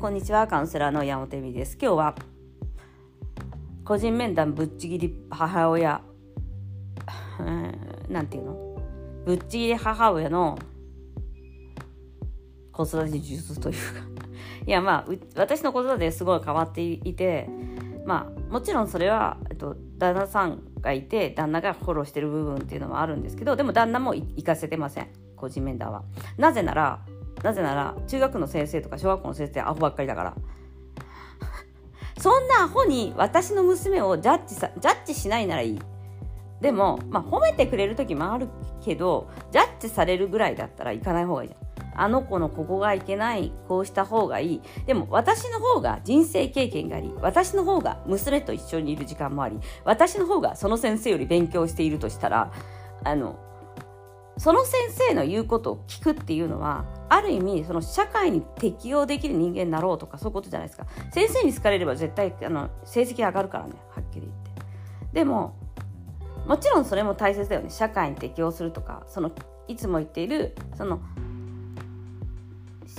[0.00, 0.46] こんにちは。
[0.46, 1.76] カウンセラーの山本恵美です。
[1.76, 2.14] 今日は、
[3.84, 6.02] 個人面談ぶっちぎり母親、
[8.08, 8.80] なんていうの？
[9.26, 10.56] ぶっちぎり母親の
[12.70, 13.80] 子育て術というか
[14.68, 17.48] いやまあ私の子育てすごい変わっていて
[18.06, 26.04] まあもちろんそれは、えっと、旦那さんがいて旦那がフォローしてる部分っていうのもあるんですけどでも旦那も行かせてません個人面談は
[26.36, 27.00] なぜなら
[27.42, 30.34] なぜなら中学の先生とか小学校の先生アホばっかりだから。
[32.18, 35.78] そんなアホに私の娘をジャッジさジャッジしないならいい。
[36.60, 38.48] でも、まあ、褒めてくれる時もある
[38.84, 41.68] けどジャッジされるぐらいだったら行かない方がいいじゃん。
[42.00, 44.62] あの子のここがいけないこうした方がいい。
[44.86, 52.52] でも私の方が人生経験があり私の方が娘と一緒にいる時間もあり私の方がその先生より勉強しているとしたら
[53.04, 53.38] あの
[54.38, 60.86] その先生の言うことを聞くっていうのはある意味その社会に適応できる人間になろうとかそういうことじゃないですか。
[61.12, 64.50] 先生に好かれれば絶対あの成績上がるからねはっきり言って。
[65.12, 65.56] でも
[66.46, 67.70] もちろんそれも大切だよね。
[67.70, 69.32] 社会に適応するとかその
[69.66, 71.00] いつも言っているその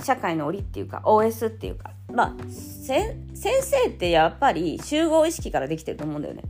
[0.02, 6.42] 社会の檻っていうか OS っていうかまあ先生ってやっぱり集合意識からできてると思うんだよね。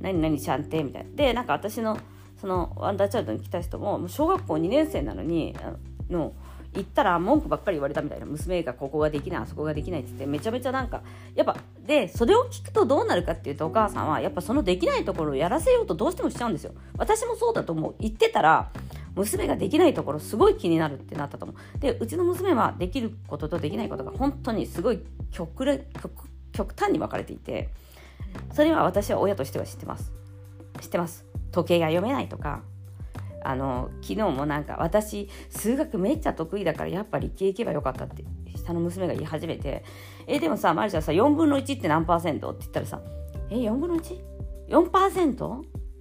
[0.00, 1.10] 何々ちゃんってみたいな。
[1.14, 1.98] でなんか私の
[2.40, 5.74] そのワンダーチャイルドに来た人ももう小学校2年生なのにあ
[6.12, 6.32] の
[6.76, 11.02] 行ったら文句ばっかり言われたみたいな娘がここができないあそこができないって言ってめちゃめちゃなんか
[11.34, 16.72] やっぱでそれを聞くとどうなるかっていうとお母さんはやっぱそのできないところをやらせようとどうしてもしちゃうんですよ。
[16.98, 17.94] 私もそうだと思う。
[17.98, 18.70] 言ってたら
[19.14, 21.78] 娘ができないところすごい気になるってなったと思う。
[21.78, 25.64] でうちの娘はできることとできないことが本当にすごい極
[26.52, 27.68] 極端に分かれていて
[28.52, 30.12] それは私は親としては知ってます。
[30.80, 31.25] 知ってます。
[31.56, 32.62] 時計が読めないとか
[33.42, 38.24] あの昨日もなんか私数学めっちゃ得意だからやっぱり理系行けばよかったって
[38.56, 39.84] 下の娘が言い始めて
[40.26, 43.00] えでもさマリちゃんさ4分の1って何パーセントって言ったらさ
[43.50, 45.36] え4分の 1?4%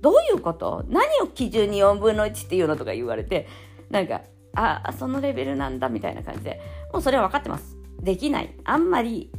[0.02, 0.84] どういうこと？
[0.88, 3.48] 何を基準に4分の1っていうのとか言われて
[3.90, 4.22] なんか
[4.56, 6.60] あそのレベルなんだみたいな感じで
[6.92, 7.78] もうそれは分かってます。
[8.02, 8.54] できない。
[8.64, 9.32] あんまり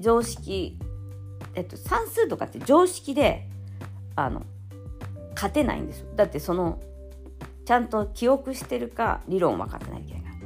[0.00, 0.78] 常識
[1.54, 3.48] えっと算数とかって常識で
[4.16, 4.42] あの
[5.42, 6.06] 勝てないんですよ。
[6.14, 6.78] だってその
[7.64, 10.20] ちゃんと記憶してるか理論分かってないといけな。
[10.20, 10.38] いから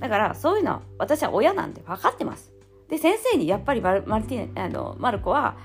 [0.00, 2.50] だからそういうのは私は親なんで分かってます。
[2.88, 5.56] で先生にやっぱりマルティあのマルコは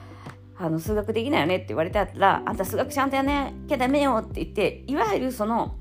[0.58, 5.78] あの数学できないよねって言われたらあんた数学ちゃんとやらなきゃダメよって言っていわゆるその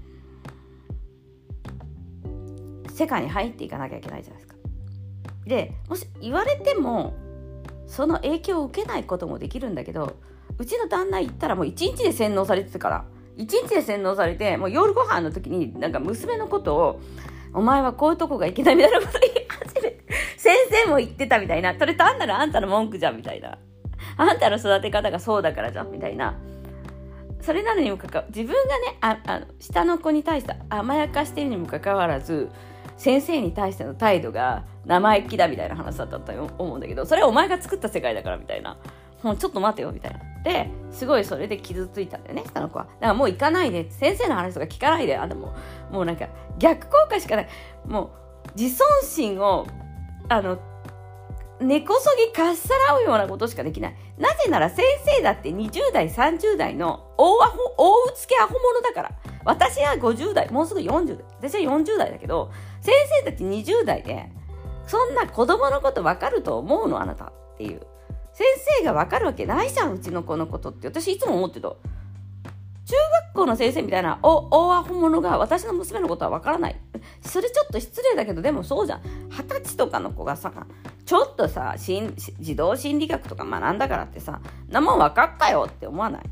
[2.95, 4.57] 世界に入っていかなきゃいけないじゃないですか。
[5.45, 7.15] でもし言われても
[7.87, 10.17] その影響を受けないこともできるんだけど
[10.59, 13.05] うちの旦那行ったらもう一日で洗脳されてたから。
[13.37, 17.01] 一日で洗脳されてもう夜ご飯の時になんか娘のことを
[17.53, 20.05] お前はこういうとこがいけないみたいなこと言い始めて
[20.39, 21.75] 先生も言ってたみたいな。
[21.79, 23.59] それ単なるあんたの文句じゃんみたいな。
[24.17, 26.35] あんたの育て方がそうだからじゃんみたいな。
[27.43, 32.51] それなのにもかか自分がねああの下の子に対して甘やかしてるにもかかわらず
[32.97, 38.79] 先生に対しての態度が生意気だみたいな話だったと思うんだけどそれはお前が作った世界だからみたいな。
[39.23, 40.21] もうちょっと待てよみたいな。
[40.47, 45.57] ですごいそれで傷ついたんだよね下の子はだからもう行かないで先生の話とか聞かないであでも
[45.91, 47.49] もうなんか逆効果しかない
[47.85, 48.13] も
[48.55, 49.67] う自尊心を
[50.29, 50.59] あの
[51.61, 53.97] 根こそぎかっさらうようなことしかできない。
[54.19, 59.13] なぜなら先生だって20代、30代の大アホ、大うつけアホ者だから。
[59.43, 61.25] 私は50代、もうすぐ40代。
[61.39, 62.51] 私は40代だけど、
[62.83, 64.31] 先生たち20代で、
[64.87, 67.87] そんな子供のこと分かると思うのあなたっていう。
[68.37, 68.47] 先
[68.81, 70.89] 生が分かるわけないじゃん、うちの子のことって。
[70.89, 71.71] 私いつも思ってた。
[71.71, 71.77] 中
[73.33, 76.77] 学校の先生みたいな大アホ者が私の娘のことは分からない。
[77.23, 79.01] それちょっと失礼だけど、でもそうじゃん。
[79.31, 80.53] 二十歳とかの子がさ、
[81.07, 86.23] ちょっとさ、児童心理学とか学んだからってさ、なもん分かったよって思わない？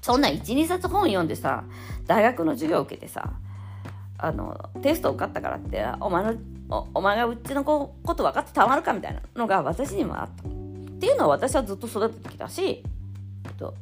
[0.00, 1.64] そんな1、2冊本読んでさ、
[2.06, 3.34] 大学の授業受けてさ、
[4.16, 6.34] あの、テスト受かったからって、お前の、
[6.68, 10.56] おお前がうちの子こと分かってたまるかみたいなのが私にもあった。
[10.96, 12.82] っていうのは私はずっと育ててきたし、
[13.44, 13.74] えっと、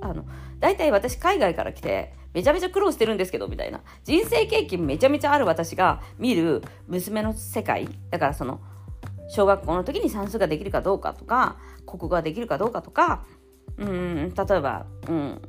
[0.00, 0.24] あの
[0.60, 8.60] 大体私海外から来てめちゃめちゃ苦労してるんですけどみたいな人生経験めちゃめちゃある私が見る娘の世界だからその
[9.28, 11.56] 小学校の時に算数ができるかどうかとか
[11.86, 13.24] 国語ができるかどうかとか
[13.78, 15.42] うん例えば、うん、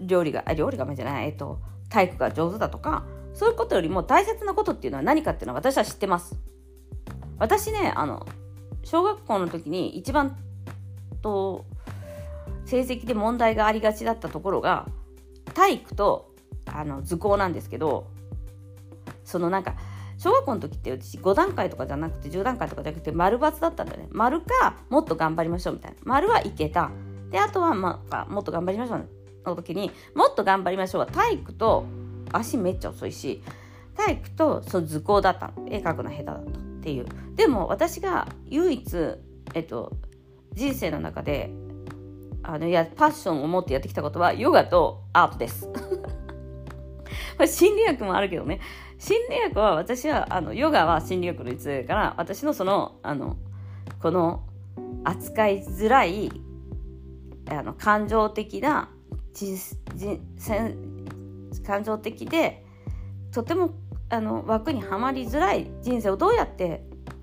[0.00, 3.04] 料理が料理がじゃない、えっと、体育が上手だとか
[3.34, 6.36] そういうことよりも大切なことっていうのは何かっていうのは私は知ってます。
[7.38, 8.26] 私ねあの
[8.82, 10.36] 小学校の時に一番
[11.22, 11.64] と
[12.64, 14.86] 成績で問題がありがちだったところが
[15.54, 16.34] 体育と
[16.66, 18.08] あの図工なんですけど
[19.24, 19.76] そのなんか
[20.18, 24.08] 小学校の時ってうち5段階とかじゃなくて10段階とかじゃなくて丸×だったんだよね。
[24.10, 25.96] 丸かもっと頑張りましょうみたいな。
[26.04, 26.90] 丸はいけた。
[27.30, 29.08] であとは、まあ、もっと頑張りましょう
[29.44, 31.86] の時にもっと頑張りましょうは体育と
[32.32, 33.42] 足めっちゃ遅いし
[33.96, 35.66] 体育とその図工だったの。
[35.68, 37.06] 絵描くの下手だったっていう。
[37.34, 38.96] でも私が唯一、
[39.54, 39.92] えっと、
[40.54, 41.50] 人生の中で
[42.42, 45.66] あのやパッションを持ってやってきたことはヨガとアートです。
[47.36, 48.60] これ心理学もあるけどね。
[48.98, 53.36] 心理学は私はあのヨガは心理学の一だから私のそのあの
[54.00, 54.44] この
[55.04, 56.30] 扱いづらい
[57.46, 58.90] あの感情的な
[61.66, 62.64] 感情的で
[63.32, 63.74] とても
[64.10, 66.82] あの枠にはまりづらい人生をどうやって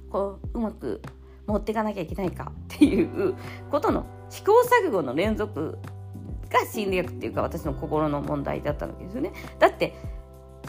[0.09, 1.01] こううまく
[1.47, 3.35] 持っていかなきゃいけないかっていう
[3.71, 5.77] ことの試行錯誤の連続
[6.49, 9.33] が心理学っていうか私の心の問題だったわけですよね。
[9.59, 9.93] だって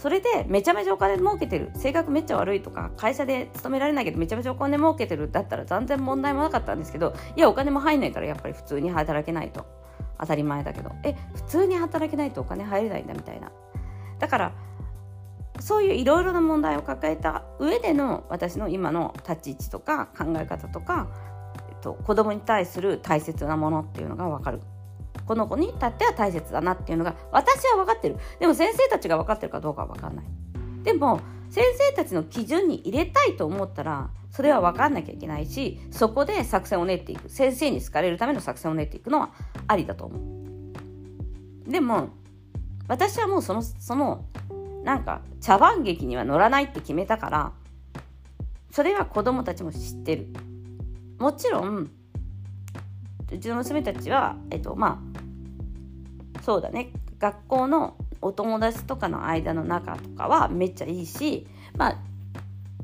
[0.00, 1.70] それでめちゃめちゃお金儲けてる。
[1.74, 5.30] 性格めっちゃ悪いとか会社で勤められないけどめちゃめちゃお金儲けてる。
[5.30, 9.64] だったら全然問題もなかったんですけどいやお金も入んないからやっぱり普通に働けないと。
[10.18, 13.50] 当たり前だけどえ普通に働けないとお金入れないんだみたいな。
[14.18, 14.52] だから
[15.60, 21.08] そういういろいろな問題を抱えた上での私の今の立ち位置とか考え方とか、
[21.70, 24.60] えっと、子供に対する大切なものっていうのが分かる。
[25.26, 28.16] この子に至っては大切だなっていうのが私は分かってる。
[28.38, 30.24] でも先生たちが分かってるかどうかは分かんない。
[30.84, 31.20] でも
[31.50, 37.28] 先生たちの基準に入れたいと思ったらそれは分かんなきゃいけないしそこで作戦を練っていく。
[37.28, 39.30] 先生に好かれるための作戦を練っていくのは
[39.66, 40.18] ありだと思
[41.66, 41.70] う。
[41.70, 42.10] でも
[42.88, 44.24] 私はもうそのその
[44.84, 47.52] なんか茶番劇には乗らないって決めたから
[48.70, 50.28] それは子供たちも知ってる。
[51.18, 51.90] もちろん
[53.32, 55.02] うちの娘たちはえっとま
[56.36, 56.92] あそうだね。
[57.18, 61.46] 学校のお友達とかの間の仲とかはめっちゃいいし
[61.76, 61.98] まあ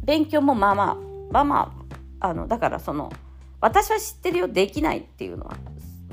[0.04, 0.96] 勉強もまあまあ
[1.30, 1.74] まあま
[2.20, 3.12] ああのだからその
[3.60, 5.56] 私は知ってるよできないっていうのは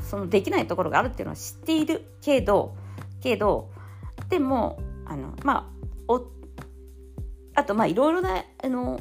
[0.09, 2.75] そのできないところがあるっていうのは知っているけど
[3.21, 3.69] けど
[4.29, 5.69] でもあのま
[6.07, 6.25] あお
[7.53, 8.99] あとまあいろいろなあの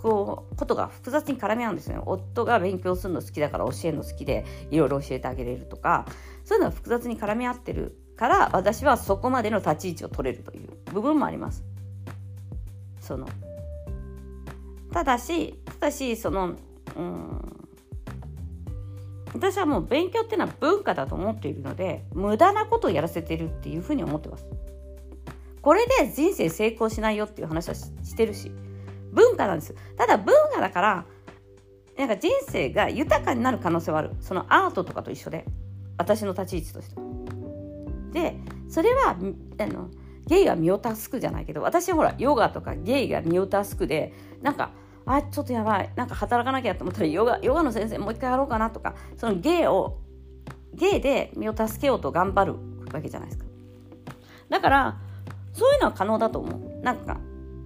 [0.00, 6.06] こうことが複雑に絡み合うんですよね夫が勉強するの好きだから教えるの好きでいろいろ教えてあげれるとか
[6.44, 11.64] そういうのが複雑に絡み合ってるから私はそこまでの立ち位置を取れるという部分もあります。
[13.00, 13.28] その
[14.92, 16.54] ただしただしその
[16.96, 17.57] うん
[19.34, 24.46] 私はもう勉強っていうのは文化だと思っているので無駄なことをやらせてるっていうふうに思ってます。
[25.60, 28.50] これで人生成功しないよっていう話はしてるし
[29.12, 29.74] 文化なんです。
[29.96, 31.04] ただ文化だから
[31.98, 34.12] なんか人生が豊かになる可能性はある。
[34.20, 35.44] そのアートとかと一緒で
[35.96, 37.00] 私の立ち位置として。
[38.12, 38.36] で
[38.68, 39.16] それは
[39.58, 39.90] あの
[40.26, 44.70] ゲイが身を助くじゃないけど私ほらヨガとかゲイが身を助くでなんか
[45.10, 45.90] あちょっとやばい。
[45.96, 49.98] なんか働かなきゃと思ったらヨガヨガの先生もう一回やろうかなとかそのゲイを
[50.74, 52.54] ゲイで身を助けようと頑張る
[52.92, 53.46] わけじゃないですか。
[54.50, 54.98] だから
[55.54, 56.82] そういうのは可能だと思う。
[56.82, 57.18] なんか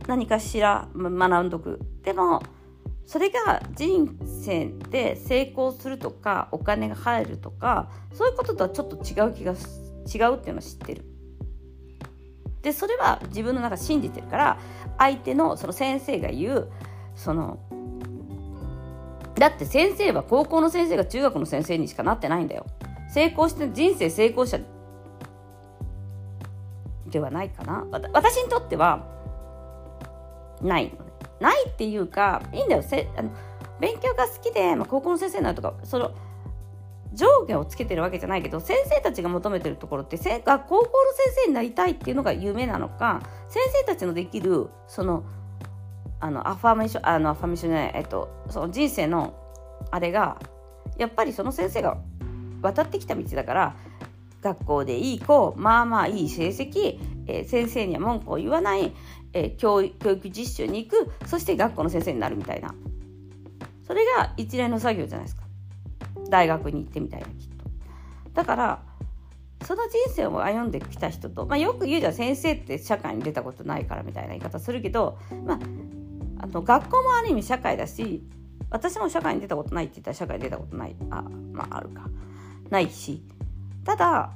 [0.06, 1.80] 何かしら学んどく。
[2.02, 2.42] でも
[3.06, 11.04] それが人生で成功するとかお金が入るとかそういうこととはちょっと違う気が違うっていうのは知ってる。
[12.62, 14.58] でそれは自分の中信じてるから
[14.96, 16.72] 相手のその先生が言う
[17.14, 17.58] その
[19.34, 22.66] だって先生は高校の先生が中学の先生にしかなってないんだよ。
[23.12, 24.58] 成功して人生成功者
[27.08, 27.86] ではないかな。
[28.12, 29.06] 私にとっては
[30.62, 30.92] ない
[31.40, 32.82] ないっていうかいいんだよ。
[32.82, 33.30] せあの
[33.80, 36.12] 勉強が好きで、まあ、高校の先生になるとかその
[37.14, 40.82] 上下をつけてるわけじゃないけど先生たちが求めてるところってせ高校の
[41.14, 45.24] 先生になりたいっていうのが夢なのか先生たちのできるその
[46.22, 49.34] あのアファメーションあのアファメーションじゃない、えっと、その人生の
[49.90, 50.38] あれが
[50.96, 51.98] やっぱりその先生が
[52.62, 53.76] 渡ってきた道だから
[54.40, 58.92] 学校でいい子まあまあいい成績、えー、先生には文句を言わない、
[59.32, 62.72] えー、教育実習に行くそして学校の先生になるみたいな。
[63.84, 65.42] それが一連の作業じゃないですか。
[66.30, 67.64] 大学に行ってみたいなきっと。
[68.32, 68.82] だから
[69.64, 75.58] その人生を歩んできた人と、まあ、よく言うじゃん先生って社会に出たことないからみたいな言い方するけど、まあ、
[76.42, 78.22] あの学校もある意味社会だし
[78.70, 80.96] 私も社会に出たことないって言ったら社会に出たことない。
[81.10, 81.22] あ
[81.52, 82.08] まああるか。
[82.70, 83.22] ないし。
[83.84, 84.32] ただ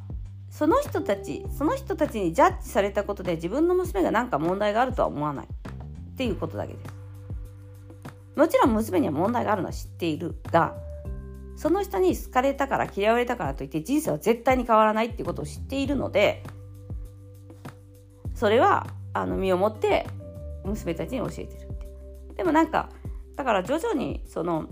[0.50, 5.46] その人たちその人たちにジャッジされたことで自分の娘が何か問題があるとは思わない。
[5.46, 6.94] っていうことだけです。
[8.36, 10.74] もちろん娘には問題があるのは知っているが
[11.56, 16.42] その人に好かれたから嫌われたからといって人生は絶対に変わらないっていうことを知っているので
[18.34, 20.06] それはあの身をもって
[20.64, 21.65] 娘たちに教えてる。
[22.36, 22.90] でもなんか
[23.34, 24.66] だから徐々にその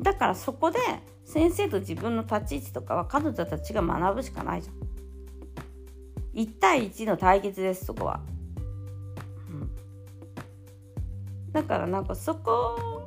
[0.00, 0.78] だからそこで
[1.24, 4.88] 先生と自分の立ち位置とかは彼女たちが学ぶしかないじゃん。
[6.34, 8.20] 1対1の対決ですそこは、
[9.50, 9.70] うん、
[11.52, 12.97] だからなんかそこ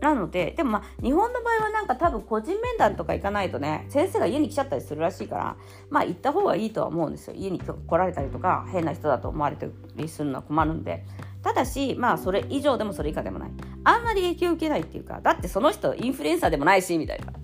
[0.00, 5.56] なのででもまあ日本の場合はなんか多分個人面談とか行かないとね先生が家に来ちゃったりするらしいから
[5.90, 7.34] まあ行った方がいいとは思うんですよ。
[7.36, 9.66] 家に来られたりとか変な人だと思われた
[9.96, 11.04] りするのは困るんで。
[11.42, 13.50] ただしまあそれ以上でもそれ以下でもない。
[13.84, 17.32] あんまり影響受けないっていうかだってその人インフルエンサーでもないしみたいな。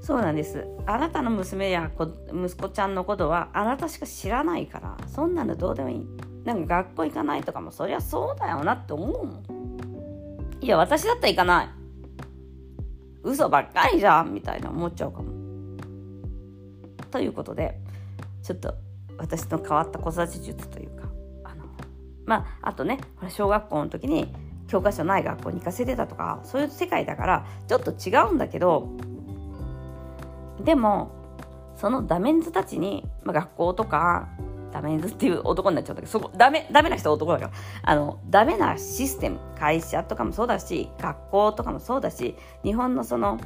[0.00, 0.66] そうなんです。
[0.86, 1.90] あなたの娘や
[2.32, 6.29] 息子ちゃんのことはあなたしか知らないからそんなのどうでもいい。
[6.44, 9.44] なんか学校行かないとかもそりゃそうだよなって思うもん。
[10.60, 11.68] いや私だったら行かない。
[13.22, 15.40] 嘘ばっかりじゃんみたいな思っちゃうかも。
[17.10, 17.78] ということで
[18.42, 18.74] ちょっと
[19.18, 21.08] 私の変わった子育て術というか
[21.44, 21.64] あの
[22.24, 24.32] まああとね小学校の時に
[24.68, 28.88] 教科書ない学校に行かせてたとかそういう世界だからちょっと違うんだけど
[30.64, 31.10] でも
[31.76, 34.28] そのダメンズたちに、まあ、学校とか
[34.72, 43.40] ダメンズっていう男になっちゃったけどそこダメダメな人男だからあのダメなシステム会社とかもそうだし学校とかもそうだし日本のその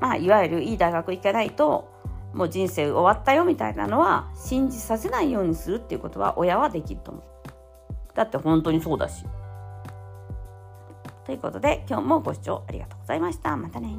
[0.00, 1.92] まあいわゆるいい大学行かないと
[2.34, 7.24] もう人生終わったよみたいなのは信じさせないようにするっていうことは親はできると思う。
[8.14, 9.24] だって本当にそうだし。
[11.24, 13.56] ということで今日もご視聴ありがとうございました。
[13.56, 13.96] またね。